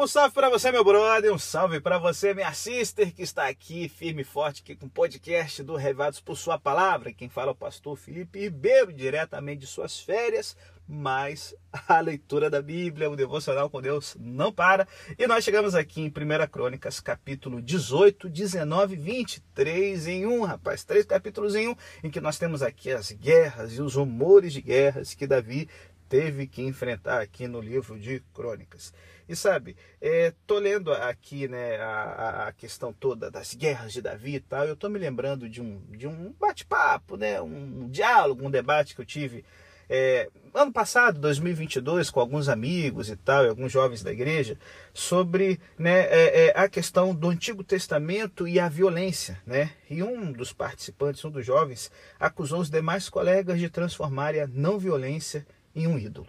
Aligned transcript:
Um 0.00 0.06
salve 0.06 0.32
para 0.32 0.48
você, 0.48 0.70
meu 0.70 0.84
brother, 0.84 1.34
um 1.34 1.40
salve 1.40 1.80
para 1.80 1.98
você, 1.98 2.32
minha 2.32 2.52
sister, 2.52 3.12
que 3.12 3.20
está 3.20 3.48
aqui 3.48 3.88
firme 3.88 4.22
e 4.22 4.24
forte 4.24 4.62
aqui 4.62 4.76
com 4.76 4.86
o 4.86 4.88
podcast 4.88 5.60
do 5.64 5.74
Revados 5.74 6.20
por 6.20 6.36
Sua 6.36 6.56
Palavra. 6.56 7.12
Quem 7.12 7.28
fala 7.28 7.48
é 7.48 7.50
o 7.50 7.56
pastor 7.56 7.96
Felipe 7.96 8.38
Ribeiro, 8.38 8.92
diretamente 8.92 9.62
de 9.62 9.66
suas 9.66 9.98
férias, 9.98 10.56
mas 10.86 11.52
a 11.88 11.98
leitura 11.98 12.48
da 12.48 12.62
Bíblia, 12.62 13.10
o 13.10 13.16
devocional 13.16 13.68
com 13.68 13.82
Deus 13.82 14.16
não 14.20 14.52
para. 14.52 14.86
E 15.18 15.26
nós 15.26 15.42
chegamos 15.42 15.74
aqui 15.74 16.00
em 16.00 16.06
1 16.06 16.46
Crônicas, 16.48 17.00
capítulo 17.00 17.60
18, 17.60 18.28
19, 18.28 18.94
20, 18.94 19.40
3 19.52 20.06
em 20.06 20.26
1, 20.26 20.44
rapaz, 20.44 20.84
três 20.84 21.04
capítulos 21.06 21.56
em 21.56 21.70
um, 21.70 21.74
em 22.04 22.08
que 22.08 22.20
nós 22.20 22.38
temos 22.38 22.62
aqui 22.62 22.92
as 22.92 23.10
guerras 23.10 23.72
e 23.72 23.82
os 23.82 23.96
rumores 23.96 24.52
de 24.52 24.62
guerras 24.62 25.12
que 25.12 25.26
Davi 25.26 25.68
teve 26.08 26.46
que 26.46 26.62
enfrentar 26.62 27.20
aqui 27.20 27.46
no 27.46 27.60
livro 27.60 27.98
de 27.98 28.22
Crônicas. 28.32 28.92
E 29.28 29.36
sabe, 29.36 29.76
é, 30.00 30.32
tô 30.46 30.58
lendo 30.58 30.92
aqui 30.92 31.46
né, 31.48 31.76
a, 31.76 32.48
a 32.48 32.52
questão 32.52 32.92
toda 32.92 33.30
das 33.30 33.54
guerras 33.54 33.92
de 33.92 34.00
Davi 34.00 34.36
e 34.36 34.40
tal, 34.40 34.64
eu 34.64 34.74
tô 34.74 34.88
me 34.88 34.98
lembrando 34.98 35.48
de 35.48 35.60
um, 35.60 35.82
de 35.90 36.06
um 36.06 36.34
bate-papo, 36.40 37.16
né, 37.16 37.40
um 37.40 37.88
diálogo, 37.90 38.46
um 38.46 38.50
debate 38.50 38.94
que 38.94 39.00
eu 39.00 39.06
tive 39.06 39.44
é, 39.90 40.28
ano 40.52 40.70
passado, 40.70 41.18
2022, 41.18 42.10
com 42.10 42.20
alguns 42.20 42.48
amigos 42.48 43.08
e 43.08 43.16
tal, 43.16 43.44
e 43.44 43.48
alguns 43.48 43.72
jovens 43.72 44.02
da 44.02 44.12
igreja, 44.12 44.58
sobre 44.92 45.58
né, 45.78 46.00
é, 46.00 46.46
é, 46.46 46.52
a 46.54 46.68
questão 46.68 47.14
do 47.14 47.28
Antigo 47.28 47.64
Testamento 47.64 48.46
e 48.46 48.60
a 48.60 48.68
violência. 48.68 49.40
Né? 49.46 49.70
E 49.88 50.02
um 50.02 50.30
dos 50.30 50.52
participantes, 50.52 51.24
um 51.24 51.30
dos 51.30 51.46
jovens, 51.46 51.90
acusou 52.20 52.60
os 52.60 52.68
demais 52.68 53.08
colegas 53.08 53.58
de 53.58 53.70
transformarem 53.70 54.42
a 54.42 54.46
não 54.46 54.78
violência 54.78 55.46
em 55.78 55.86
um 55.86 55.98
ídolo. 55.98 56.26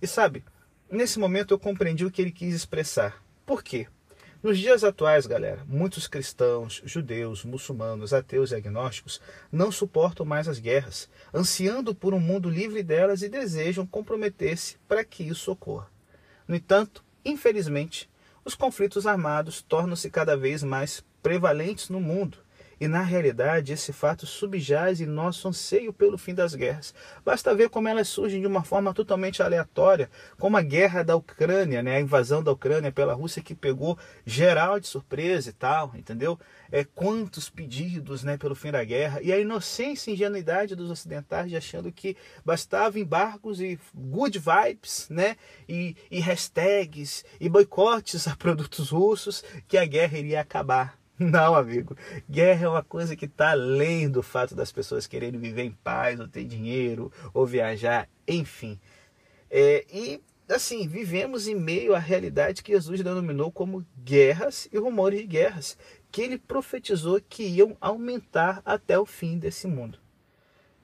E 0.00 0.06
sabe, 0.06 0.44
nesse 0.90 1.18
momento 1.18 1.54
eu 1.54 1.58
compreendi 1.58 2.04
o 2.04 2.10
que 2.10 2.20
ele 2.20 2.32
quis 2.32 2.54
expressar. 2.54 3.22
Por 3.46 3.62
quê? 3.62 3.86
Nos 4.42 4.58
dias 4.58 4.82
atuais, 4.82 5.24
galera, 5.24 5.64
muitos 5.68 6.08
cristãos, 6.08 6.82
judeus, 6.84 7.44
muçulmanos, 7.44 8.12
ateus 8.12 8.50
e 8.50 8.56
agnósticos 8.56 9.20
não 9.52 9.70
suportam 9.70 10.26
mais 10.26 10.48
as 10.48 10.58
guerras, 10.58 11.08
ansiando 11.32 11.94
por 11.94 12.12
um 12.12 12.18
mundo 12.18 12.50
livre 12.50 12.82
delas 12.82 13.22
e 13.22 13.28
desejam 13.28 13.86
comprometer-se 13.86 14.78
para 14.88 15.04
que 15.04 15.22
isso 15.22 15.52
ocorra. 15.52 15.88
No 16.48 16.56
entanto, 16.56 17.04
infelizmente, 17.24 18.10
os 18.44 18.56
conflitos 18.56 19.06
armados 19.06 19.62
tornam-se 19.62 20.10
cada 20.10 20.36
vez 20.36 20.64
mais 20.64 21.04
prevalentes 21.22 21.88
no 21.88 22.00
mundo 22.00 22.38
e 22.82 22.88
na 22.88 23.00
realidade, 23.00 23.72
esse 23.72 23.92
fato 23.92 24.26
subjaz 24.26 25.00
em 25.00 25.06
nosso 25.06 25.46
anseio 25.46 25.92
pelo 25.92 26.18
fim 26.18 26.34
das 26.34 26.52
guerras. 26.52 26.92
Basta 27.24 27.54
ver 27.54 27.68
como 27.68 27.86
elas 27.86 28.08
surgem 28.08 28.40
de 28.40 28.46
uma 28.48 28.64
forma 28.64 28.92
totalmente 28.92 29.40
aleatória, 29.40 30.10
como 30.36 30.56
a 30.56 30.62
guerra 30.62 31.04
da 31.04 31.14
Ucrânia, 31.14 31.80
né? 31.80 31.98
a 31.98 32.00
invasão 32.00 32.42
da 32.42 32.50
Ucrânia 32.50 32.90
pela 32.90 33.14
Rússia 33.14 33.40
que 33.40 33.54
pegou 33.54 33.96
geral 34.26 34.80
de 34.80 34.88
surpresa 34.88 35.50
e 35.50 35.52
tal, 35.52 35.92
entendeu? 35.94 36.36
É, 36.72 36.82
quantos 36.82 37.48
pedidos 37.48 38.24
né, 38.24 38.36
pelo 38.36 38.56
fim 38.56 38.72
da 38.72 38.82
guerra. 38.82 39.22
E 39.22 39.32
a 39.32 39.38
inocência 39.38 40.10
e 40.10 40.14
ingenuidade 40.14 40.74
dos 40.74 40.90
ocidentais 40.90 41.50
de 41.50 41.56
achando 41.56 41.92
que 41.92 42.16
bastava 42.44 42.98
embargos 42.98 43.60
e 43.60 43.78
good 43.94 44.40
vibes, 44.40 45.06
né? 45.08 45.36
E, 45.68 45.94
e 46.10 46.18
hashtags 46.18 47.24
e 47.38 47.48
boicotes 47.48 48.26
a 48.26 48.34
produtos 48.34 48.90
russos 48.90 49.44
que 49.68 49.78
a 49.78 49.84
guerra 49.84 50.18
iria 50.18 50.40
acabar. 50.40 51.00
Não, 51.22 51.54
amigo. 51.54 51.96
Guerra 52.28 52.66
é 52.66 52.68
uma 52.68 52.82
coisa 52.82 53.14
que 53.14 53.26
está 53.26 53.52
além 53.52 54.08
do 54.08 54.22
fato 54.22 54.54
das 54.54 54.72
pessoas 54.72 55.06
quererem 55.06 55.38
viver 55.38 55.62
em 55.62 55.70
paz, 55.70 56.18
ou 56.18 56.26
ter 56.26 56.44
dinheiro, 56.44 57.12
ou 57.32 57.46
viajar, 57.46 58.08
enfim. 58.26 58.78
É, 59.50 59.84
e, 59.92 60.20
assim, 60.48 60.88
vivemos 60.88 61.46
em 61.46 61.54
meio 61.54 61.94
à 61.94 61.98
realidade 61.98 62.62
que 62.62 62.72
Jesus 62.72 63.02
denominou 63.02 63.52
como 63.52 63.86
guerras 64.02 64.68
e 64.72 64.78
rumores 64.78 65.20
de 65.20 65.26
guerras, 65.26 65.78
que 66.10 66.22
ele 66.22 66.38
profetizou 66.38 67.20
que 67.20 67.44
iam 67.44 67.76
aumentar 67.80 68.60
até 68.64 68.98
o 68.98 69.06
fim 69.06 69.38
desse 69.38 69.66
mundo. 69.66 69.98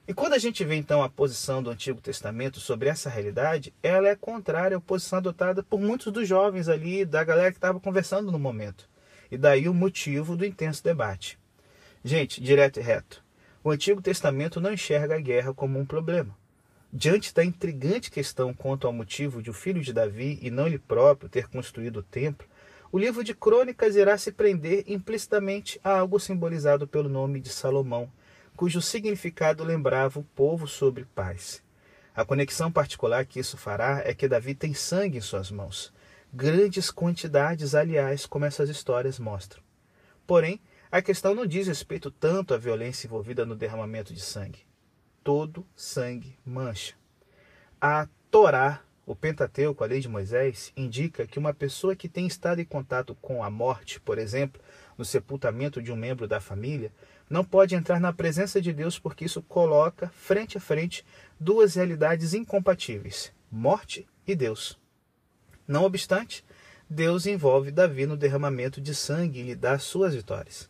E 0.07 0.13
quando 0.13 0.33
a 0.33 0.39
gente 0.39 0.65
vê 0.65 0.75
então 0.75 1.03
a 1.03 1.09
posição 1.09 1.61
do 1.61 1.69
Antigo 1.69 2.01
Testamento 2.01 2.59
sobre 2.59 2.89
essa 2.89 3.11
realidade, 3.11 3.71
ela 3.83 4.07
é 4.07 4.15
contrária 4.15 4.75
à 4.75 4.81
posição 4.81 5.19
adotada 5.19 5.61
por 5.61 5.79
muitos 5.79 6.11
dos 6.11 6.27
jovens 6.27 6.67
ali, 6.67 7.05
da 7.05 7.23
galera 7.23 7.51
que 7.51 7.57
estava 7.57 7.79
conversando 7.79 8.31
no 8.31 8.39
momento. 8.39 8.88
E 9.31 9.37
daí 9.37 9.69
o 9.69 9.73
motivo 9.73 10.35
do 10.35 10.45
intenso 10.45 10.83
debate. 10.83 11.37
Gente, 12.03 12.41
direto 12.41 12.79
e 12.79 12.83
reto, 12.83 13.23
o 13.63 13.71
Antigo 13.71 14.01
Testamento 14.01 14.61
não 14.61 14.73
enxerga 14.73 15.15
a 15.15 15.19
guerra 15.19 15.53
como 15.53 15.77
um 15.77 15.85
problema. 15.85 16.35
Diante 16.91 17.33
da 17.33 17.43
intrigante 17.43 18.09
questão 18.09 18.53
quanto 18.53 18.87
ao 18.87 18.93
motivo 18.93 19.43
de 19.43 19.49
o 19.49 19.53
filho 19.53 19.81
de 19.81 19.93
Davi 19.93 20.39
e 20.41 20.49
não 20.49 20.65
ele 20.65 20.79
próprio 20.79 21.29
ter 21.29 21.47
construído 21.47 21.97
o 21.97 22.03
templo, 22.03 22.47
o 22.91 22.97
livro 22.97 23.23
de 23.23 23.35
Crônicas 23.35 23.95
irá 23.95 24.17
se 24.17 24.31
prender 24.31 24.83
implicitamente 24.87 25.79
a 25.83 25.99
algo 25.99 26.19
simbolizado 26.19 26.87
pelo 26.87 27.07
nome 27.07 27.39
de 27.39 27.49
Salomão, 27.49 28.11
cujo 28.55 28.81
significado 28.81 29.63
lembrava 29.63 30.19
o 30.19 30.23
povo 30.23 30.67
sobre 30.67 31.05
paz. 31.13 31.61
A 32.15 32.25
conexão 32.25 32.71
particular 32.71 33.25
que 33.25 33.39
isso 33.39 33.55
fará 33.55 34.01
é 34.03 34.13
que 34.13 34.27
Davi 34.27 34.55
tem 34.55 34.73
sangue 34.73 35.19
em 35.19 35.21
suas 35.21 35.51
mãos, 35.51 35.93
grandes 36.33 36.91
quantidades, 36.91 37.73
aliás, 37.75 38.25
como 38.25 38.45
essas 38.45 38.69
histórias 38.69 39.19
mostram. 39.19 39.61
Porém, 40.25 40.61
a 40.91 41.01
questão 41.01 41.35
não 41.35 41.45
diz 41.45 41.67
respeito 41.67 42.09
tanto 42.09 42.53
à 42.53 42.57
violência 42.57 43.07
envolvida 43.07 43.45
no 43.45 43.55
derramamento 43.55 44.13
de 44.13 44.21
sangue. 44.21 44.65
Todo 45.23 45.65
sangue 45.75 46.37
mancha. 46.45 46.95
A 47.79 48.07
Torá, 48.31 48.81
o 49.05 49.15
Pentateuco, 49.15 49.83
a 49.83 49.87
lei 49.87 49.99
de 49.99 50.07
Moisés, 50.07 50.71
indica 50.75 51.25
que 51.27 51.39
uma 51.39 51.53
pessoa 51.53 51.95
que 51.95 52.09
tem 52.09 52.25
estado 52.25 52.61
em 52.61 52.65
contato 52.65 53.15
com 53.15 53.43
a 53.43 53.49
morte, 53.49 53.99
por 53.99 54.17
exemplo, 54.17 54.61
no 54.97 55.05
sepultamento 55.05 55.81
de 55.81 55.91
um 55.91 55.95
membro 55.95 56.27
da 56.27 56.39
família, 56.39 56.91
não 57.29 57.43
pode 57.43 57.75
entrar 57.75 57.99
na 57.99 58.11
presença 58.11 58.59
de 58.59 58.73
Deus 58.73 58.97
porque 58.97 59.25
isso 59.25 59.41
coloca 59.43 60.09
frente 60.09 60.57
a 60.57 60.61
frente 60.61 61.05
duas 61.39 61.75
realidades 61.75 62.33
incompatíveis: 62.33 63.31
morte 63.51 64.07
e 64.25 64.35
Deus. 64.35 64.78
Não 65.69 65.83
obstante, 65.83 66.43
Deus 66.89 67.27
envolve 67.27 67.69
Davi 67.69 68.07
no 68.07 68.17
derramamento 68.17 68.81
de 68.81 68.95
sangue 68.95 69.39
e 69.39 69.43
lhe 69.43 69.55
dá 69.55 69.77
suas 69.77 70.15
vitórias. 70.15 70.67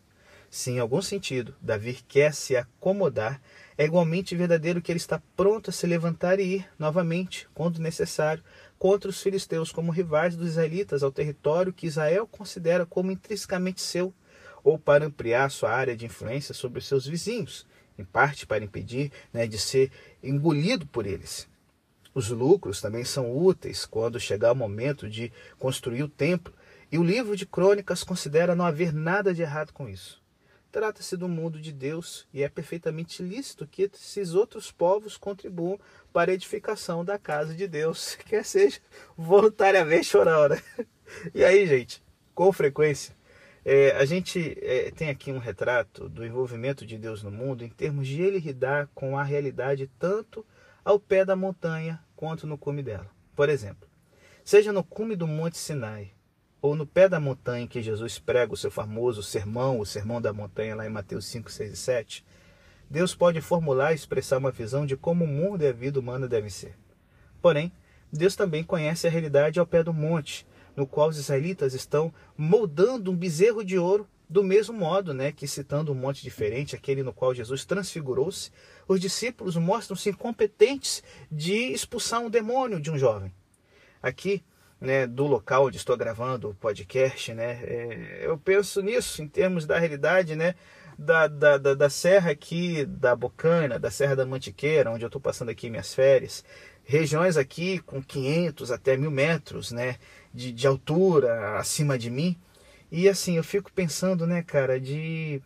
Se 0.50 0.72
em 0.72 0.78
algum 0.78 1.00
sentido 1.00 1.54
Davi 1.58 2.00
quer 2.06 2.34
se 2.34 2.54
acomodar, 2.54 3.40
é 3.78 3.86
igualmente 3.86 4.36
verdadeiro 4.36 4.82
que 4.82 4.92
ele 4.92 4.98
está 4.98 5.18
pronto 5.34 5.70
a 5.70 5.72
se 5.72 5.86
levantar 5.86 6.38
e 6.38 6.56
ir 6.56 6.68
novamente, 6.78 7.48
quando 7.54 7.80
necessário, 7.80 8.44
contra 8.78 9.08
os 9.08 9.22
filisteus 9.22 9.72
como 9.72 9.90
rivais 9.90 10.36
dos 10.36 10.50
israelitas 10.50 11.02
ao 11.02 11.10
território 11.10 11.72
que 11.72 11.86
Israel 11.86 12.26
considera 12.26 12.84
como 12.84 13.10
intrinsecamente 13.10 13.80
seu, 13.80 14.12
ou 14.62 14.78
para 14.78 15.06
ampliar 15.06 15.50
sua 15.50 15.70
área 15.70 15.96
de 15.96 16.04
influência 16.04 16.52
sobre 16.52 16.78
os 16.78 16.86
seus 16.86 17.06
vizinhos, 17.06 17.66
em 17.96 18.04
parte 18.04 18.46
para 18.46 18.62
impedir 18.62 19.10
né, 19.32 19.46
de 19.46 19.56
ser 19.56 19.90
engolido 20.22 20.84
por 20.84 21.06
eles. 21.06 21.48
Os 22.14 22.28
lucros 22.28 22.80
também 22.80 23.04
são 23.04 23.36
úteis 23.36 23.86
quando 23.86 24.18
chegar 24.18 24.52
o 24.52 24.56
momento 24.56 25.08
de 25.08 25.32
construir 25.58 26.02
o 26.02 26.08
templo, 26.08 26.52
e 26.90 26.98
o 26.98 27.04
livro 27.04 27.36
de 27.36 27.46
Crônicas 27.46 28.02
considera 28.02 28.56
não 28.56 28.64
haver 28.64 28.92
nada 28.92 29.32
de 29.32 29.42
errado 29.42 29.72
com 29.72 29.88
isso. 29.88 30.20
Trata-se 30.72 31.16
do 31.16 31.28
mundo 31.28 31.60
de 31.60 31.72
Deus 31.72 32.28
e 32.32 32.42
é 32.42 32.48
perfeitamente 32.48 33.22
lícito 33.22 33.66
que 33.66 33.90
esses 33.92 34.34
outros 34.34 34.70
povos 34.70 35.16
contribuam 35.16 35.78
para 36.12 36.30
a 36.30 36.34
edificação 36.34 37.04
da 37.04 37.18
casa 37.18 37.54
de 37.54 37.66
Deus, 37.66 38.14
quer 38.26 38.44
seja 38.44 38.78
voluntariamente 39.16 40.16
ou 40.16 40.24
não. 40.24 40.48
Né? 40.48 40.62
E 41.34 41.44
aí, 41.44 41.66
gente, 41.66 42.00
com 42.32 42.52
frequência, 42.52 43.16
é, 43.64 43.90
a 43.96 44.04
gente 44.04 44.56
é, 44.62 44.92
tem 44.92 45.10
aqui 45.10 45.32
um 45.32 45.38
retrato 45.38 46.08
do 46.08 46.24
envolvimento 46.24 46.86
de 46.86 46.96
Deus 46.96 47.20
no 47.24 47.32
mundo 47.32 47.64
em 47.64 47.68
termos 47.68 48.06
de 48.06 48.22
ele 48.22 48.38
lidar 48.38 48.88
com 48.94 49.18
a 49.18 49.24
realidade 49.24 49.90
tanto 49.98 50.46
ao 50.90 50.98
pé 50.98 51.24
da 51.24 51.36
montanha 51.36 52.02
quanto 52.16 52.48
no 52.48 52.58
cume 52.58 52.82
dela. 52.82 53.08
Por 53.36 53.48
exemplo, 53.48 53.88
seja 54.44 54.72
no 54.72 54.82
cume 54.82 55.14
do 55.14 55.24
Monte 55.24 55.56
Sinai 55.56 56.10
ou 56.60 56.74
no 56.74 56.84
pé 56.84 57.08
da 57.08 57.20
montanha 57.20 57.62
em 57.62 57.68
que 57.68 57.80
Jesus 57.80 58.18
prega 58.18 58.52
o 58.52 58.56
seu 58.56 58.72
famoso 58.72 59.22
sermão, 59.22 59.78
o 59.78 59.86
sermão 59.86 60.20
da 60.20 60.32
montanha 60.32 60.74
lá 60.74 60.84
em 60.84 60.90
Mateus 60.90 61.26
5, 61.26 61.48
6 61.48 61.72
e 61.72 61.76
7, 61.76 62.26
Deus 62.90 63.14
pode 63.14 63.40
formular 63.40 63.92
e 63.92 63.94
expressar 63.94 64.38
uma 64.38 64.50
visão 64.50 64.84
de 64.84 64.96
como 64.96 65.24
o 65.24 65.28
mundo 65.28 65.62
e 65.62 65.68
a 65.68 65.72
vida 65.72 66.00
humana 66.00 66.26
devem 66.26 66.50
ser. 66.50 66.76
Porém, 67.40 67.72
Deus 68.12 68.34
também 68.34 68.64
conhece 68.64 69.06
a 69.06 69.10
realidade 69.10 69.60
ao 69.60 69.66
pé 69.66 69.84
do 69.84 69.94
monte, 69.94 70.44
no 70.74 70.88
qual 70.88 71.08
os 71.08 71.18
israelitas 71.18 71.72
estão 71.72 72.12
moldando 72.36 73.12
um 73.12 73.16
bezerro 73.16 73.64
de 73.64 73.78
ouro 73.78 74.08
do 74.30 74.44
mesmo 74.44 74.72
modo, 74.72 75.12
né, 75.12 75.32
que 75.32 75.44
citando 75.48 75.90
um 75.90 75.94
monte 75.96 76.22
diferente, 76.22 76.76
aquele 76.76 77.02
no 77.02 77.12
qual 77.12 77.34
Jesus 77.34 77.64
transfigurou-se, 77.64 78.52
os 78.86 79.00
discípulos 79.00 79.56
mostram-se 79.56 80.08
incompetentes 80.08 81.02
de 81.28 81.72
expulsar 81.72 82.20
um 82.20 82.30
demônio 82.30 82.80
de 82.80 82.92
um 82.92 82.96
jovem. 82.96 83.34
Aqui, 84.00 84.44
né, 84.80 85.04
do 85.04 85.26
local 85.26 85.66
onde 85.66 85.78
estou 85.78 85.96
gravando 85.96 86.48
o 86.48 86.54
podcast, 86.54 87.34
né, 87.34 87.60
é, 87.64 88.20
eu 88.22 88.38
penso 88.38 88.80
nisso 88.80 89.20
em 89.20 89.26
termos 89.26 89.66
da 89.66 89.80
realidade, 89.80 90.36
né, 90.36 90.54
da, 90.96 91.26
da, 91.26 91.58
da, 91.58 91.74
da 91.74 91.90
serra 91.90 92.30
aqui 92.30 92.84
da 92.86 93.16
Bocana, 93.16 93.80
da 93.80 93.90
Serra 93.90 94.14
da 94.14 94.24
Mantiqueira, 94.24 94.92
onde 94.92 95.04
eu 95.04 95.08
estou 95.08 95.20
passando 95.20 95.48
aqui 95.48 95.68
minhas 95.68 95.92
férias, 95.92 96.44
regiões 96.84 97.36
aqui 97.36 97.80
com 97.80 98.00
500 98.00 98.70
até 98.70 98.96
mil 98.96 99.10
metros, 99.10 99.72
né, 99.72 99.96
de, 100.32 100.52
de 100.52 100.68
altura 100.68 101.58
acima 101.58 101.98
de 101.98 102.10
mim. 102.10 102.38
E 102.90 103.08
assim, 103.08 103.36
eu 103.36 103.44
fico 103.44 103.72
pensando, 103.72 104.26
né, 104.26 104.42
cara, 104.42 104.80
de 104.80 105.42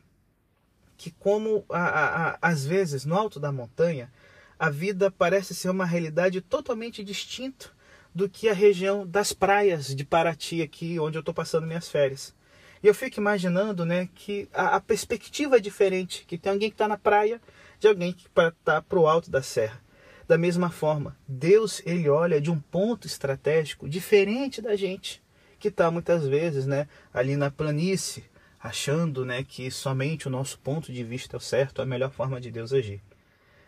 que 0.96 1.10
como 1.10 1.64
a, 1.68 1.78
a, 1.78 2.30
a, 2.30 2.38
às 2.40 2.64
vezes 2.64 3.04
no 3.04 3.14
alto 3.14 3.38
da 3.38 3.52
montanha 3.52 4.10
a 4.58 4.70
vida 4.70 5.10
parece 5.10 5.54
ser 5.54 5.68
uma 5.68 5.84
realidade 5.84 6.40
totalmente 6.40 7.02
distinta 7.02 7.70
do 8.14 8.28
que 8.28 8.48
a 8.48 8.54
região 8.54 9.06
das 9.06 9.32
praias 9.32 9.94
de 9.94 10.04
Paraty 10.04 10.62
aqui, 10.62 10.98
onde 11.00 11.18
eu 11.18 11.20
estou 11.20 11.34
passando 11.34 11.66
minhas 11.66 11.88
férias. 11.88 12.34
E 12.82 12.86
eu 12.86 12.94
fico 12.94 13.18
imaginando, 13.18 13.84
né, 13.84 14.08
que 14.14 14.48
a, 14.52 14.80
perspectiva 14.80 15.56
é 15.56 15.60
diferente, 15.60 16.24
que 16.26 16.38
tem 16.38 16.52
alguém 16.52 16.68
que 16.68 16.74
está 16.74 16.86
na 16.86 16.98
praia 16.98 17.40
de 17.80 17.88
alguém 17.88 18.12
que 18.12 18.26
está 18.28 18.80
para 18.82 18.98
o 18.98 19.06
alto 19.06 19.30
da 19.30 19.42
serra. 19.42 19.82
Da 20.28 20.38
mesma 20.38 20.70
forma, 20.70 21.16
Deus 21.26 21.82
ele 21.84 22.08
olha 22.08 22.40
de 22.40 22.50
um 22.50 22.60
ponto 22.60 23.06
estratégico 23.06 23.88
diferente 23.88 24.62
da 24.62 24.76
gente, 24.76 25.22
que 25.64 25.68
está 25.68 25.90
muitas 25.90 26.26
vezes, 26.26 26.66
né, 26.66 26.86
ali 27.10 27.36
na 27.36 27.50
planície, 27.50 28.22
achando, 28.60 29.24
né, 29.24 29.42
que 29.42 29.70
somente 29.70 30.28
o 30.28 30.30
nosso 30.30 30.58
ponto 30.58 30.92
de 30.92 31.02
vista 31.02 31.36
é 31.36 31.38
o 31.38 31.40
certo, 31.40 31.80
a 31.80 31.86
melhor 31.86 32.10
forma 32.10 32.38
de 32.38 32.50
Deus 32.50 32.70
agir. 32.70 33.00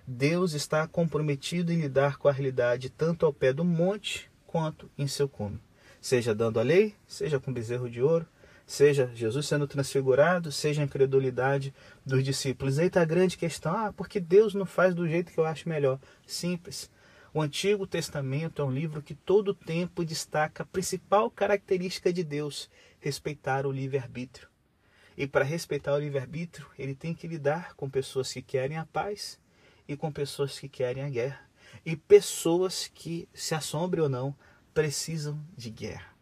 Deus 0.07 0.53
está 0.53 0.87
comprometido 0.87 1.73
em 1.73 1.81
lidar 1.81 2.19
com 2.19 2.29
a 2.29 2.33
realidade 2.33 2.91
tanto 2.91 3.25
ao 3.25 3.33
pé 3.33 3.51
do 3.51 3.65
monte 3.65 4.31
quanto 4.47 4.91
em 4.99 5.07
seu 5.07 5.27
cume. 5.27 5.59
Seja 5.99 6.35
dando 6.35 6.61
a 6.61 6.63
lei, 6.63 6.95
seja 7.07 7.41
com 7.41 7.51
bezerro 7.51 7.89
de 7.89 8.03
ouro, 8.03 8.27
seja 8.67 9.11
Jesus 9.15 9.47
sendo 9.47 9.67
transfigurado, 9.67 10.53
seja 10.53 10.83
a 10.83 10.85
incredulidade 10.85 11.73
dos 12.05 12.23
discípulos. 12.23 12.77
Está 12.77 13.01
a 13.01 13.07
grande 13.07 13.39
questão: 13.39 13.73
ah, 13.75 13.91
porque 13.97 14.21
Deus 14.21 14.53
não 14.53 14.67
faz 14.67 14.95
do 14.95 15.09
jeito 15.09 15.33
que 15.33 15.39
eu 15.39 15.47
acho 15.47 15.67
melhor? 15.67 15.99
Simples. 16.27 16.91
O 17.37 17.43
Antigo 17.43 17.87
Testamento 17.87 18.63
é 18.63 18.65
um 18.65 18.71
livro 18.71 19.03
que 19.03 19.15
todo 19.15 19.49
o 19.49 19.55
tempo 19.55 20.07
destaca 20.07 20.63
a 20.63 20.67
principal 20.67 21.31
característica 21.31 22.11
de 22.11 22.25
Deus: 22.25 22.71
respeitar 22.99 23.67
o 23.67 23.71
livre-arbítrio. 23.71 24.49
E 25.19 25.27
para 25.27 25.45
respeitar 25.45 25.93
o 25.93 25.99
livre-arbítrio, 25.99 26.67
ele 26.79 26.95
tem 26.95 27.13
que 27.13 27.29
lidar 27.29 27.75
com 27.75 27.91
pessoas 27.91 28.33
que 28.33 28.41
querem 28.41 28.79
a 28.79 28.87
paz 28.87 29.39
e 29.87 29.95
com 29.95 30.11
pessoas 30.11 30.59
que 30.59 30.67
querem 30.67 31.03
a 31.03 31.11
guerra. 31.11 31.43
E 31.85 31.95
pessoas 31.95 32.91
que, 32.95 33.29
se 33.35 33.55
assombre 33.55 34.01
ou 34.01 34.09
não, 34.09 34.35
precisam 34.73 35.39
de 35.55 35.69
guerra. 35.69 36.17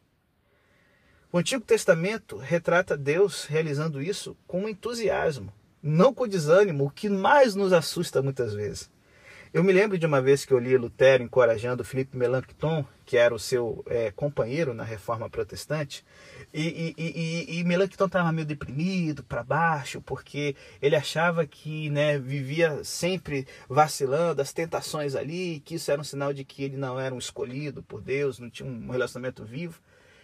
O 1.31 1.39
Antigo 1.39 1.65
Testamento 1.65 2.39
retrata 2.39 2.97
Deus 2.97 3.45
realizando 3.45 4.03
isso 4.03 4.37
com 4.49 4.69
entusiasmo, 4.69 5.53
não 5.81 6.13
com 6.13 6.27
desânimo, 6.27 6.87
o 6.87 6.91
que 6.91 7.09
mais 7.09 7.55
nos 7.55 7.73
assusta 7.73 8.21
muitas 8.21 8.53
vezes. 8.53 8.91
Eu 9.55 9.63
me 9.63 9.73
lembro 9.73 9.97
de 9.97 10.05
uma 10.05 10.21
vez 10.21 10.45
que 10.45 10.53
eu 10.53 10.59
li 10.59 10.77
Lutero 10.77 11.23
encorajando 11.23 11.85
Felipe 11.85 12.17
Melanchthon, 12.17 12.85
que 13.07 13.17
era 13.17 13.33
o 13.33 13.39
seu 13.39 13.85
é, 13.87 14.11
companheiro 14.11 14.75
na 14.75 14.83
Reforma 14.83 15.31
Protestante, 15.31 16.05
e, 16.53 16.93
e, 16.99 17.05
e, 17.49 17.61
e 17.61 17.65
Melanchthon 17.65 18.07
estava 18.07 18.33
meio 18.33 18.49
deprimido, 18.49 19.23
para 19.23 19.45
baixo, 19.45 20.03
porque 20.03 20.57
ele 20.83 20.97
achava 20.97 21.47
que 21.47 21.89
né, 21.89 22.19
vivia 22.19 22.83
sempre 22.83 23.47
vacilando, 23.69 24.43
as 24.43 24.53
tentações 24.53 25.15
ali, 25.15 25.61
que 25.61 25.77
isso 25.77 25.89
era 25.89 26.01
um 26.01 26.05
sinal 26.05 26.33
de 26.33 26.45
que 26.45 26.65
ele 26.65 26.77
não 26.77 26.99
era 26.99 27.15
um 27.15 27.19
escolhido 27.19 27.81
por 27.81 28.01
Deus, 28.01 28.41
não 28.41 28.51
tinha 28.51 28.69
um 28.69 28.91
relacionamento 28.91 29.45
vivo. 29.45 29.81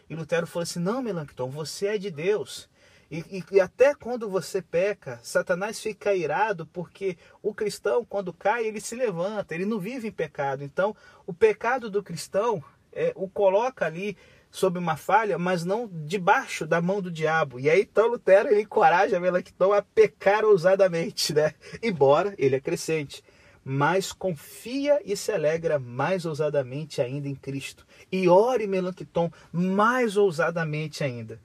E 0.08 0.14
Lutero 0.16 0.44
falou 0.44 0.64
assim: 0.64 0.80
não, 0.80 1.00
Melanchthon, 1.00 1.48
você 1.50 1.86
é 1.86 1.98
de 1.98 2.10
Deus. 2.10 2.68
E, 3.10 3.44
e, 3.50 3.60
até 3.60 3.92
quando 3.92 4.30
você 4.30 4.62
peca, 4.62 5.18
Satanás 5.22 5.80
fica 5.80 6.14
irado 6.14 6.64
porque 6.66 7.18
o 7.42 7.52
cristão, 7.52 8.04
quando 8.04 8.32
cai, 8.32 8.64
ele 8.64 8.80
se 8.80 8.94
levanta, 8.94 9.52
ele 9.52 9.64
não 9.64 9.80
vive 9.80 10.06
em 10.06 10.12
pecado. 10.12 10.62
Então, 10.62 10.94
o 11.26 11.34
pecado 11.34 11.90
do 11.90 12.04
cristão 12.04 12.62
é, 12.92 13.12
o 13.16 13.28
coloca 13.28 13.84
ali 13.84 14.16
sob 14.50 14.78
uma 14.78 14.96
falha, 14.96 15.38
mas 15.38 15.64
não 15.64 15.88
debaixo 16.04 16.66
da 16.66 16.80
mão 16.80 17.00
do 17.00 17.10
diabo. 17.10 17.58
E 17.58 17.70
aí, 17.70 17.82
então, 17.82 18.08
Lutero 18.08 18.48
ele 18.48 18.62
encoraja 18.62 19.20
Melancton 19.20 19.72
a 19.72 19.82
pecar 19.82 20.44
ousadamente, 20.44 21.32
né? 21.32 21.54
Embora 21.82 22.34
ele 22.38 22.56
é 22.56 22.60
crescente. 22.60 23.22
Mas 23.62 24.12
confia 24.12 25.00
e 25.04 25.16
se 25.16 25.30
alegra 25.30 25.78
mais 25.78 26.24
ousadamente 26.24 27.00
ainda 27.00 27.28
em 27.28 27.34
Cristo. 27.34 27.86
E 28.10 28.28
ore, 28.28 28.66
Melancton, 28.66 29.30
mais 29.52 30.16
ousadamente 30.16 31.04
ainda. 31.04 31.38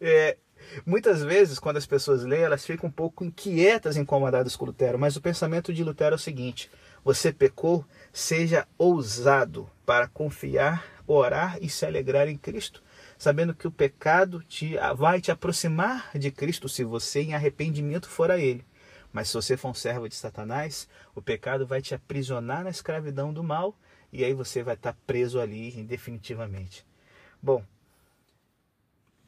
É, 0.00 0.36
Muitas 0.84 1.22
vezes, 1.22 1.58
quando 1.58 1.76
as 1.76 1.86
pessoas 1.86 2.24
leem, 2.24 2.42
elas 2.42 2.64
ficam 2.64 2.88
um 2.88 2.92
pouco 2.92 3.24
inquietas, 3.24 3.96
incomodadas 3.96 4.56
com 4.56 4.64
Lutero, 4.64 4.98
mas 4.98 5.16
o 5.16 5.20
pensamento 5.20 5.72
de 5.72 5.84
Lutero 5.84 6.14
é 6.14 6.16
o 6.16 6.18
seguinte: 6.18 6.70
você 7.04 7.32
pecou, 7.32 7.84
seja 8.12 8.66
ousado 8.78 9.68
para 9.84 10.08
confiar, 10.08 10.84
orar 11.06 11.58
e 11.60 11.68
se 11.68 11.84
alegrar 11.84 12.28
em 12.28 12.36
Cristo, 12.36 12.82
sabendo 13.18 13.54
que 13.54 13.66
o 13.66 13.70
pecado 13.70 14.42
te, 14.48 14.76
vai 14.96 15.20
te 15.20 15.30
aproximar 15.30 16.10
de 16.14 16.30
Cristo 16.30 16.68
se 16.68 16.84
você 16.84 17.22
em 17.22 17.34
arrependimento 17.34 18.08
for 18.08 18.30
a 18.30 18.38
Ele. 18.38 18.64
Mas 19.12 19.28
se 19.28 19.34
você 19.34 19.56
for 19.56 19.70
um 19.70 19.74
servo 19.74 20.08
de 20.08 20.14
Satanás, 20.14 20.88
o 21.14 21.20
pecado 21.20 21.66
vai 21.66 21.82
te 21.82 21.94
aprisionar 21.94 22.62
na 22.62 22.70
escravidão 22.70 23.32
do 23.32 23.42
mal 23.42 23.76
e 24.12 24.24
aí 24.24 24.32
você 24.32 24.62
vai 24.62 24.74
estar 24.74 24.96
preso 25.06 25.40
ali 25.40 25.70
definitivamente. 25.82 26.86
Bom, 27.42 27.64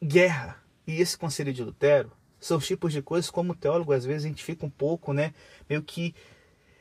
guerra 0.02 0.62
e 0.86 1.00
esse 1.00 1.16
conselho 1.16 1.52
de 1.52 1.62
Lutero 1.62 2.10
são 2.40 2.58
os 2.58 2.66
tipos 2.66 2.92
de 2.92 3.00
coisas 3.00 3.30
como 3.30 3.54
teólogo 3.54 3.92
às 3.92 4.04
vezes 4.04 4.24
a 4.24 4.28
gente 4.28 4.42
fica 4.42 4.66
um 4.66 4.70
pouco, 4.70 5.12
né, 5.12 5.32
meio 5.68 5.82
que 5.82 6.14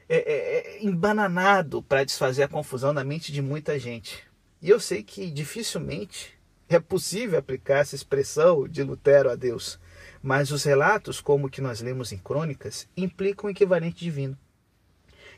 é, 0.10 0.18
é, 0.18 0.78
é 0.78 0.84
embananado 0.84 1.82
para 1.82 2.04
desfazer 2.04 2.44
a 2.44 2.48
confusão 2.48 2.92
na 2.92 3.04
mente 3.04 3.32
de 3.32 3.42
muita 3.42 3.80
gente. 3.80 4.24
E 4.62 4.70
eu 4.70 4.80
sei 4.80 5.02
que 5.04 5.32
dificilmente 5.32 6.38
é 6.68 6.80
possível 6.80 7.40
aplicar 7.40 7.80
essa 7.80 7.96
expressão 7.96 8.68
de 8.68 8.84
Lutero 8.84 9.30
a 9.30 9.36
Deus, 9.36 9.80
mas 10.22 10.52
os 10.52 10.64
relatos, 10.64 11.20
como 11.20 11.48
o 11.48 11.50
que 11.50 11.62
nós 11.62 11.82
lemos 11.82 12.12
em 12.12 12.18
Crônicas, 12.18 12.88
implicam 12.96 13.48
o 13.48 13.52
equivalente 13.52 14.04
divino. 14.04 14.38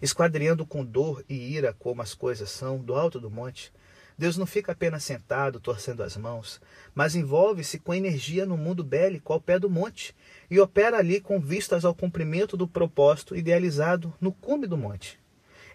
Esquadreando 0.01 0.65
com 0.65 0.83
dor 0.83 1.24
e 1.30 1.36
ira 1.36 1.74
como 1.74 2.01
as 2.01 2.13
coisas 2.13 2.50
são, 2.50 2.77
do 2.77 2.94
alto 2.94 3.19
do 3.19 3.31
monte, 3.31 3.71
Deus 4.18 4.38
não 4.38 4.45
fica 4.45 4.71
apenas 4.71 5.04
sentado, 5.04 5.60
torcendo 5.60 6.04
as 6.04 6.15
mãos, 6.15 6.62
mas 6.94 7.15
envolve-se 7.15 7.80
com 7.80 7.94
energia 7.94 8.45
no 8.45 8.57
mundo 8.57 8.83
bélico 8.83 9.33
ao 9.33 9.42
pé 9.42 9.57
do 9.57 9.69
monte 9.69 10.15
e 10.50 10.60
opera 10.60 10.98
ali 10.98 11.19
com 11.19 11.39
vistas 11.39 11.83
ao 11.86 11.95
cumprimento 11.95 12.56
do 12.56 12.68
propósito 12.68 13.36
idealizado 13.36 14.13
no 14.21 14.31
cume 14.31 14.68
do 14.68 14.77
monte. 14.77 15.19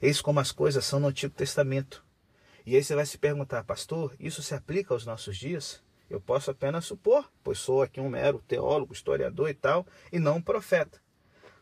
Eis 0.00 0.20
como 0.20 0.40
as 0.40 0.52
coisas 0.52 0.85
são 0.85 1.00
no 1.00 1.08
Antigo 1.08 1.35
Testamento. 1.35 2.05
E 2.64 2.76
aí 2.76 2.85
você 2.85 2.94
vai 2.94 3.06
se 3.06 3.19
perguntar, 3.19 3.64
pastor, 3.64 4.14
isso 4.20 4.43
se 4.43 4.55
aplica 4.55 4.94
aos 4.94 5.05
nossos 5.05 5.37
dias? 5.37 5.82
Eu 6.08 6.20
posso 6.20 6.50
apenas 6.50 6.85
supor, 6.85 7.31
pois 7.43 7.58
sou 7.58 7.82
aqui 7.82 8.00
um 8.00 8.09
mero 8.09 8.42
teólogo, 8.47 8.92
historiador 8.92 9.50
e 9.50 9.54
tal, 9.54 9.87
e 10.12 10.18
não 10.18 10.37
um 10.37 10.42
profeta. 10.42 11.00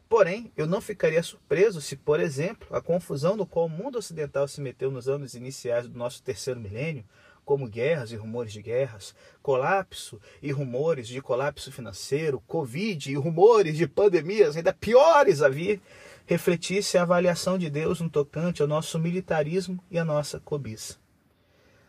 Porém, 0.08 0.52
eu 0.56 0.66
não 0.66 0.80
ficaria 0.80 1.22
surpreso 1.22 1.80
se, 1.80 1.96
por 1.96 2.20
exemplo, 2.20 2.68
a 2.70 2.80
confusão 2.80 3.36
no 3.36 3.44
qual 3.44 3.66
o 3.66 3.70
mundo 3.70 3.98
ocidental 3.98 4.46
se 4.46 4.60
meteu 4.60 4.90
nos 4.90 5.08
anos 5.08 5.34
iniciais 5.34 5.88
do 5.88 5.98
nosso 5.98 6.22
terceiro 6.22 6.60
milênio, 6.60 7.04
como 7.44 7.68
guerras 7.68 8.10
e 8.10 8.16
rumores 8.16 8.52
de 8.52 8.62
guerras, 8.62 9.14
colapso 9.42 10.20
e 10.42 10.50
rumores 10.50 11.06
de 11.06 11.20
colapso 11.20 11.70
financeiro, 11.72 12.42
Covid 12.46 13.10
e 13.10 13.16
rumores 13.16 13.76
de 13.76 13.86
pandemias 13.86 14.56
ainda 14.56 14.72
piores 14.72 15.42
a 15.42 15.48
vir, 15.48 15.80
refletisse 16.24 16.98
a 16.98 17.02
avaliação 17.02 17.56
de 17.56 17.70
Deus 17.70 18.00
no 18.00 18.10
tocante 18.10 18.62
ao 18.62 18.68
nosso 18.68 18.98
militarismo 18.98 19.82
e 19.90 19.98
à 19.98 20.04
nossa 20.04 20.40
cobiça. 20.40 20.98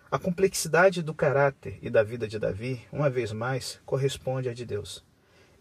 A 0.09 0.17
complexidade 0.17 1.01
do 1.01 1.13
caráter 1.13 1.79
e 1.81 1.89
da 1.89 2.01
vida 2.01 2.27
de 2.27 2.39
Davi, 2.39 2.81
uma 2.91 3.09
vez 3.09 3.31
mais, 3.31 3.81
corresponde 3.85 4.47
à 4.47 4.53
de 4.53 4.65
Deus. 4.65 5.03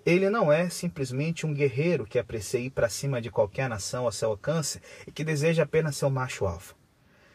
Ele 0.06 0.30
não 0.30 0.52
é 0.52 0.68
simplesmente 0.68 1.44
um 1.44 1.52
guerreiro 1.52 2.06
que 2.06 2.16
aprecia 2.16 2.60
ir 2.60 2.70
para 2.70 2.88
cima 2.88 3.20
de 3.20 3.28
qualquer 3.28 3.68
nação 3.68 4.04
ao 4.04 4.12
seu 4.12 4.30
alcance 4.30 4.80
e 5.04 5.10
que 5.10 5.24
deseja 5.24 5.64
apenas 5.64 5.96
ser 5.96 6.06
um 6.06 6.10
macho 6.10 6.46
alfa. 6.46 6.76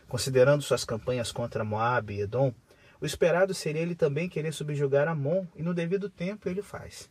Considerando 0.08 0.62
suas 0.62 0.86
campanhas 0.86 1.34
contra 1.34 1.66
Moab 1.66 2.13
e 2.13 2.22
Edom, 2.22 2.54
o 3.01 3.06
esperado 3.06 3.54
seria 3.54 3.82
ele 3.82 3.94
também 3.94 4.30
querer 4.30 4.54
subjugar 4.54 5.10
Amon, 5.10 5.46
e 5.54 5.62
no 5.62 5.74
devido 5.74 6.10
tempo 6.10 6.48
ele 6.48 6.62
faz. 6.62 7.10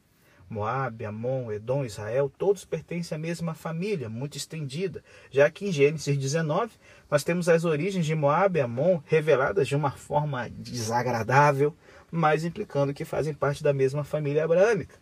Moab, 0.49 1.05
Amon, 1.05 1.53
Edom, 1.53 1.85
Israel, 1.85 2.33
todos 2.39 2.65
pertencem 2.65 3.15
à 3.15 3.19
mesma 3.19 3.53
família, 3.53 4.09
muito 4.09 4.39
estendida, 4.39 5.05
já 5.31 5.51
que 5.51 5.67
em 5.67 5.73
Gênesis 5.73 6.17
19 6.17 6.73
nós 7.11 7.23
temos 7.23 7.51
as 7.51 7.67
origens 7.67 8.07
de 8.07 8.15
Moab 8.15 8.59
e 8.59 8.63
Amon 8.63 9.03
reveladas 9.05 9.69
de 9.69 9.77
uma 9.77 9.91
forma 9.91 10.49
desagradável, 10.49 11.77
mas 12.11 12.47
implicando 12.47 12.95
que 12.95 13.05
fazem 13.05 13.35
parte 13.35 13.63
da 13.63 13.75
mesma 13.75 14.05
família 14.05 14.43
abrâmica. 14.43 14.99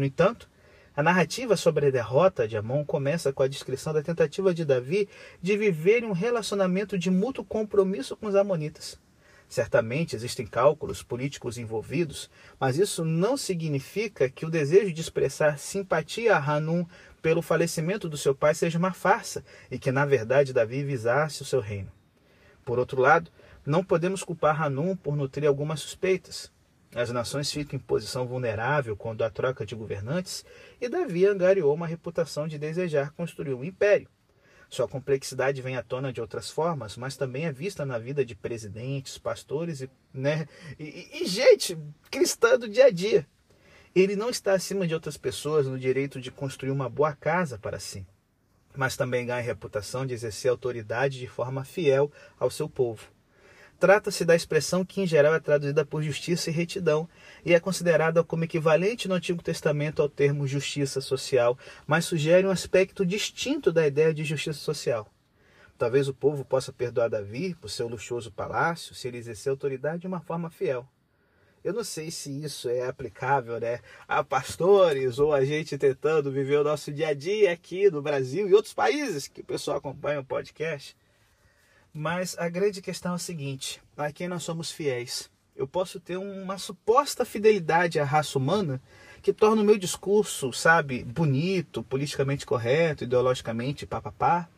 No 0.00 0.06
entanto, 0.06 0.48
a 0.96 1.02
narrativa 1.02 1.58
sobre 1.58 1.88
a 1.88 1.90
derrota 1.90 2.48
de 2.48 2.56
Amon 2.56 2.86
começa 2.86 3.34
com 3.34 3.42
a 3.42 3.46
descrição 3.46 3.92
da 3.92 4.02
tentativa 4.02 4.54
de 4.54 4.64
Davi 4.64 5.06
de 5.42 5.58
viver 5.58 6.06
um 6.06 6.12
relacionamento 6.12 6.96
de 6.96 7.10
mútuo 7.10 7.44
compromisso 7.44 8.16
com 8.16 8.26
os 8.26 8.34
amonitas. 8.34 8.98
Certamente 9.46 10.16
existem 10.16 10.46
cálculos 10.46 11.02
políticos 11.02 11.58
envolvidos, 11.58 12.30
mas 12.58 12.78
isso 12.78 13.04
não 13.04 13.36
significa 13.36 14.30
que 14.30 14.46
o 14.46 14.50
desejo 14.50 14.90
de 14.90 15.02
expressar 15.02 15.58
simpatia 15.58 16.34
a 16.34 16.42
Hanun 16.42 16.86
pelo 17.20 17.42
falecimento 17.42 18.08
do 18.08 18.16
seu 18.16 18.34
pai 18.34 18.54
seja 18.54 18.78
uma 18.78 18.94
farsa 18.94 19.44
e 19.70 19.78
que, 19.78 19.92
na 19.92 20.06
verdade, 20.06 20.54
Davi 20.54 20.82
visasse 20.82 21.42
o 21.42 21.44
seu 21.44 21.60
reino. 21.60 21.92
Por 22.64 22.78
outro 22.78 23.02
lado, 23.02 23.30
Não 23.66 23.84
podemos 23.84 24.24
culpar 24.24 24.62
Hanum 24.62 24.96
por 24.96 25.14
nutrir 25.14 25.46
algumas 25.46 25.80
suspeitas. 25.80 26.50
As 26.94 27.10
nações 27.10 27.52
ficam 27.52 27.76
em 27.76 27.82
posição 27.82 28.26
vulnerável 28.26 28.96
quando 28.96 29.22
há 29.22 29.30
troca 29.30 29.64
de 29.64 29.76
governantes, 29.76 30.44
e 30.80 30.88
Davi 30.88 31.24
angariou 31.24 31.72
uma 31.72 31.86
reputação 31.86 32.48
de 32.48 32.58
desejar 32.58 33.12
construir 33.12 33.54
um 33.54 33.62
império. 33.62 34.08
Sua 34.68 34.86
complexidade 34.86 35.62
vem 35.62 35.76
à 35.76 35.82
tona 35.82 36.12
de 36.12 36.20
outras 36.20 36.50
formas, 36.50 36.96
mas 36.96 37.16
também 37.16 37.44
é 37.44 37.52
vista 37.52 37.84
na 37.84 37.98
vida 37.98 38.24
de 38.24 38.34
presidentes, 38.34 39.18
pastores 39.18 39.80
e, 39.80 39.90
né, 40.12 40.46
e, 40.78 41.22
e 41.22 41.26
gente 41.26 41.76
cristã 42.10 42.58
do 42.58 42.68
dia 42.68 42.86
a 42.86 42.90
dia. 42.90 43.26
Ele 43.94 44.14
não 44.14 44.30
está 44.30 44.52
acima 44.52 44.86
de 44.86 44.94
outras 44.94 45.16
pessoas 45.16 45.66
no 45.66 45.78
direito 45.78 46.20
de 46.20 46.30
construir 46.30 46.70
uma 46.70 46.88
boa 46.88 47.12
casa 47.12 47.58
para 47.58 47.80
si, 47.80 48.06
mas 48.76 48.96
também 48.96 49.26
ganha 49.26 49.40
a 49.40 49.42
reputação 49.42 50.06
de 50.06 50.14
exercer 50.14 50.50
autoridade 50.50 51.18
de 51.18 51.26
forma 51.26 51.64
fiel 51.64 52.10
ao 52.38 52.50
seu 52.50 52.68
povo. 52.68 53.08
Trata-se 53.80 54.26
da 54.26 54.36
expressão 54.36 54.84
que, 54.84 55.00
em 55.00 55.06
geral, 55.06 55.34
é 55.34 55.40
traduzida 55.40 55.86
por 55.86 56.02
justiça 56.02 56.50
e 56.50 56.52
retidão 56.52 57.08
e 57.42 57.54
é 57.54 57.58
considerada 57.58 58.22
como 58.22 58.44
equivalente 58.44 59.08
no 59.08 59.14
Antigo 59.14 59.42
Testamento 59.42 60.02
ao 60.02 60.08
termo 60.08 60.46
justiça 60.46 61.00
social, 61.00 61.58
mas 61.86 62.04
sugere 62.04 62.46
um 62.46 62.50
aspecto 62.50 63.06
distinto 63.06 63.72
da 63.72 63.86
ideia 63.86 64.12
de 64.12 64.22
justiça 64.22 64.58
social. 64.58 65.08
Talvez 65.78 66.08
o 66.08 66.14
povo 66.14 66.44
possa 66.44 66.70
perdoar 66.70 67.08
Davi 67.08 67.54
por 67.54 67.70
seu 67.70 67.88
luxuoso 67.88 68.30
palácio 68.30 68.94
se 68.94 69.08
ele 69.08 69.16
exercer 69.16 69.48
autoridade 69.48 70.02
de 70.02 70.06
uma 70.06 70.20
forma 70.20 70.50
fiel. 70.50 70.86
Eu 71.64 71.72
não 71.72 71.82
sei 71.82 72.10
se 72.10 72.30
isso 72.44 72.68
é 72.68 72.86
aplicável 72.86 73.58
né, 73.58 73.80
a 74.06 74.22
pastores 74.22 75.18
ou 75.18 75.32
a 75.32 75.42
gente 75.42 75.78
tentando 75.78 76.30
viver 76.30 76.58
o 76.58 76.64
nosso 76.64 76.92
dia 76.92 77.08
a 77.08 77.14
dia 77.14 77.50
aqui 77.50 77.90
no 77.90 78.02
Brasil 78.02 78.46
e 78.46 78.52
outros 78.52 78.74
países 78.74 79.26
que 79.26 79.40
o 79.40 79.44
pessoal 79.44 79.78
acompanha 79.78 80.20
o 80.20 80.24
podcast. 80.24 80.94
Mas 81.92 82.36
a 82.38 82.48
grande 82.48 82.80
questão 82.80 83.12
é 83.12 83.14
a 83.16 83.18
seguinte: 83.18 83.82
a 83.96 84.12
quem 84.12 84.28
nós 84.28 84.44
somos 84.44 84.70
fiéis? 84.70 85.30
Eu 85.56 85.66
posso 85.66 85.98
ter 86.00 86.16
uma 86.16 86.56
suposta 86.56 87.24
fidelidade 87.24 87.98
à 87.98 88.04
raça 88.04 88.38
humana 88.38 88.80
que 89.20 89.32
torna 89.32 89.60
o 89.60 89.64
meu 89.64 89.76
discurso, 89.76 90.52
sabe, 90.52 91.04
bonito, 91.04 91.82
politicamente 91.82 92.46
correto, 92.46 93.04
ideologicamente 93.04 93.84
papapá, 93.84 94.48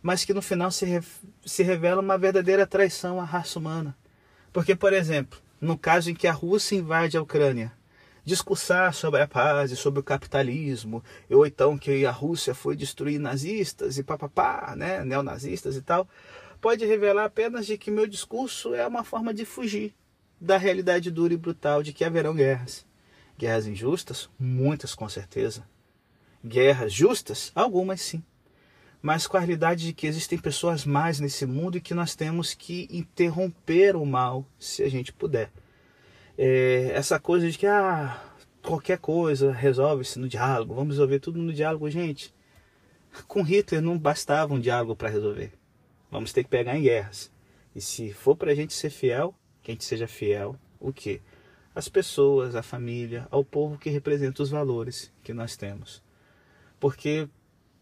mas 0.00 0.24
que 0.24 0.32
no 0.32 0.40
final 0.40 0.70
se, 0.70 0.84
re 0.84 1.00
se 1.44 1.62
revela 1.64 2.00
uma 2.00 2.16
verdadeira 2.16 2.66
traição 2.66 3.20
à 3.20 3.24
raça 3.24 3.58
humana. 3.58 3.96
Porque, 4.52 4.76
por 4.76 4.92
exemplo, 4.92 5.40
no 5.60 5.76
caso 5.76 6.10
em 6.10 6.14
que 6.14 6.28
a 6.28 6.32
Rússia 6.32 6.76
invade 6.76 7.16
a 7.16 7.22
Ucrânia, 7.22 7.72
discursar 8.24 8.92
sobre 8.92 9.22
a 9.22 9.26
paz 9.26 9.72
e 9.72 9.76
sobre 9.76 10.00
o 10.00 10.04
capitalismo, 10.04 11.02
ou 11.30 11.46
então 11.46 11.76
que 11.76 12.06
a 12.06 12.10
Rússia 12.10 12.54
foi 12.54 12.76
destruir 12.76 13.18
nazistas 13.18 13.98
e 13.98 14.04
papapá, 14.04 14.74
né, 14.76 15.04
neonazistas 15.04 15.74
e 15.76 15.82
tal, 15.82 16.08
pode 16.60 16.84
revelar 16.84 17.24
apenas 17.24 17.66
de 17.66 17.78
que 17.78 17.90
meu 17.90 18.06
discurso 18.06 18.74
é 18.74 18.86
uma 18.86 19.04
forma 19.04 19.32
de 19.32 19.44
fugir 19.44 19.94
da 20.40 20.56
realidade 20.56 21.10
dura 21.10 21.34
e 21.34 21.36
brutal 21.36 21.82
de 21.82 21.92
que 21.92 22.04
haverão 22.04 22.34
guerras. 22.34 22.86
Guerras 23.38 23.66
injustas? 23.66 24.28
Muitas, 24.38 24.94
com 24.94 25.08
certeza. 25.08 25.66
Guerras 26.44 26.92
justas? 26.92 27.50
Algumas 27.54 28.00
sim. 28.00 28.22
Mas 29.02 29.26
com 29.26 29.36
a 29.36 29.40
realidade 29.40 29.86
de 29.86 29.92
que 29.92 30.06
existem 30.06 30.38
pessoas 30.38 30.84
mais 30.84 31.20
nesse 31.20 31.46
mundo 31.46 31.76
e 31.76 31.80
que 31.80 31.94
nós 31.94 32.14
temos 32.14 32.54
que 32.54 32.88
interromper 32.90 33.94
o 33.94 34.04
mal, 34.04 34.44
se 34.58 34.82
a 34.82 34.90
gente 34.90 35.12
puder. 35.12 35.50
É, 36.36 36.90
essa 36.94 37.18
coisa 37.18 37.50
de 37.50 37.56
que 37.56 37.66
ah, 37.66 38.20
qualquer 38.62 38.98
coisa 38.98 39.52
resolve-se 39.52 40.18
no 40.18 40.28
diálogo, 40.28 40.74
vamos 40.74 40.94
resolver 40.94 41.20
tudo 41.20 41.40
no 41.40 41.52
diálogo, 41.52 41.88
gente. 41.90 42.34
Com 43.28 43.42
Hitler 43.42 43.80
não 43.80 43.98
bastava 43.98 44.52
um 44.52 44.60
diálogo 44.60 44.96
para 44.96 45.08
resolver. 45.08 45.52
Vamos 46.10 46.32
ter 46.32 46.44
que 46.44 46.50
pegar 46.50 46.76
em 46.76 46.82
guerras. 46.82 47.30
E 47.74 47.80
se 47.80 48.12
for 48.12 48.36
para 48.36 48.52
a 48.52 48.54
gente 48.54 48.72
ser 48.72 48.90
fiel, 48.90 49.34
que 49.62 49.70
a 49.70 49.74
gente 49.74 49.84
seja 49.84 50.06
fiel, 50.06 50.58
o 50.80 50.92
quê? 50.92 51.20
As 51.74 51.88
pessoas, 51.88 52.54
a 52.54 52.62
família, 52.62 53.28
ao 53.30 53.44
povo 53.44 53.78
que 53.78 53.90
representa 53.90 54.42
os 54.42 54.50
valores 54.50 55.12
que 55.22 55.34
nós 55.34 55.56
temos. 55.56 56.02
Porque 56.80 57.28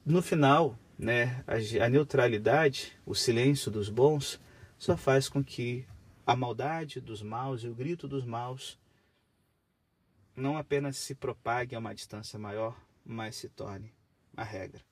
no 0.04 0.20
final, 0.20 0.78
né, 0.98 1.44
a, 1.46 1.84
a 1.84 1.88
neutralidade, 1.88 2.92
o 3.06 3.14
silêncio 3.14 3.70
dos 3.70 3.88
bons, 3.88 4.40
só 4.78 4.96
faz 4.96 5.28
com 5.28 5.44
que 5.44 5.86
a 6.26 6.34
maldade 6.34 7.00
dos 7.00 7.22
maus 7.22 7.62
e 7.62 7.68
o 7.68 7.74
grito 7.74 8.08
dos 8.08 8.24
maus 8.24 8.78
não 10.34 10.56
apenas 10.56 10.96
se 10.96 11.14
propague 11.14 11.76
a 11.76 11.78
uma 11.78 11.94
distância 11.94 12.38
maior, 12.38 12.76
mas 13.04 13.36
se 13.36 13.48
torne 13.48 13.92
a 14.36 14.42
regra. 14.42 14.82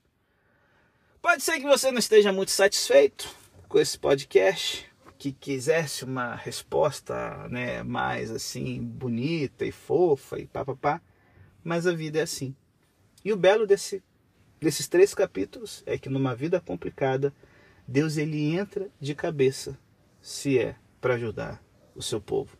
Pode 1.22 1.44
ser 1.44 1.60
que 1.60 1.66
você 1.66 1.92
não 1.92 2.00
esteja 2.00 2.32
muito 2.32 2.50
satisfeito 2.50 3.32
com 3.68 3.78
esse 3.78 3.96
podcast, 3.96 4.90
que 5.16 5.30
quisesse 5.30 6.04
uma 6.04 6.34
resposta 6.34 7.46
né, 7.48 7.84
mais 7.84 8.28
assim 8.28 8.82
bonita 8.82 9.64
e 9.64 9.70
fofa 9.70 10.40
e 10.40 10.48
papapá, 10.48 11.00
mas 11.62 11.86
a 11.86 11.92
vida 11.92 12.18
é 12.18 12.22
assim. 12.22 12.56
E 13.24 13.32
o 13.32 13.36
belo 13.36 13.68
desse, 13.68 14.02
desses 14.60 14.88
três 14.88 15.14
capítulos 15.14 15.84
é 15.86 15.96
que 15.96 16.08
numa 16.08 16.34
vida 16.34 16.60
complicada, 16.60 17.32
Deus 17.86 18.16
ele 18.16 18.56
entra 18.56 18.90
de 18.98 19.14
cabeça, 19.14 19.78
se 20.20 20.58
é 20.58 20.74
para 21.00 21.14
ajudar 21.14 21.62
o 21.94 22.02
seu 22.02 22.20
povo. 22.20 22.58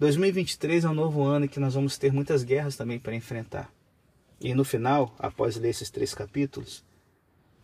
2023 0.00 0.84
é 0.84 0.88
um 0.88 0.94
novo 0.94 1.22
ano 1.22 1.44
em 1.44 1.48
que 1.48 1.60
nós 1.60 1.74
vamos 1.74 1.96
ter 1.96 2.12
muitas 2.12 2.42
guerras 2.42 2.74
também 2.74 2.98
para 2.98 3.14
enfrentar. 3.14 3.72
E 4.40 4.52
no 4.52 4.64
final, 4.64 5.14
após 5.16 5.54
ler 5.54 5.68
esses 5.68 5.90
três 5.90 6.12
capítulos, 6.12 6.84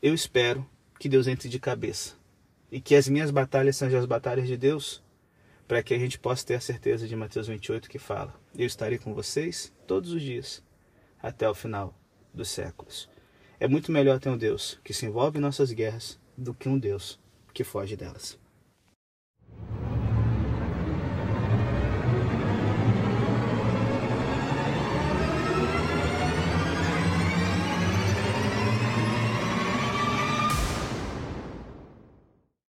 eu 0.02 0.14
espero 0.14 0.66
que 0.98 1.08
Deus 1.08 1.26
entre 1.26 1.48
de 1.48 1.58
cabeça 1.58 2.14
e 2.72 2.80
que 2.80 2.94
as 2.94 3.08
minhas 3.08 3.30
batalhas 3.30 3.76
sejam 3.76 4.00
as 4.00 4.06
batalhas 4.06 4.46
de 4.46 4.56
Deus, 4.56 5.02
para 5.68 5.82
que 5.82 5.92
a 5.92 5.98
gente 5.98 6.18
possa 6.18 6.46
ter 6.46 6.54
a 6.54 6.60
certeza 6.60 7.06
de 7.06 7.14
Mateus 7.14 7.48
28 7.48 7.88
que 7.88 7.98
fala: 7.98 8.34
Eu 8.56 8.66
estarei 8.66 8.98
com 8.98 9.14
vocês 9.14 9.72
todos 9.86 10.12
os 10.12 10.22
dias, 10.22 10.62
até 11.22 11.48
o 11.48 11.54
final 11.54 11.94
dos 12.32 12.48
séculos. 12.48 13.08
É 13.58 13.68
muito 13.68 13.92
melhor 13.92 14.18
ter 14.18 14.30
um 14.30 14.38
Deus 14.38 14.80
que 14.82 14.94
se 14.94 15.04
envolve 15.04 15.38
em 15.38 15.42
nossas 15.42 15.70
guerras 15.70 16.18
do 16.36 16.54
que 16.54 16.68
um 16.68 16.78
Deus 16.78 17.20
que 17.52 17.62
foge 17.62 17.94
delas. 17.94 18.38